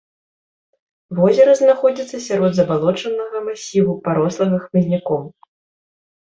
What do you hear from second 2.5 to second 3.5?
забалочанага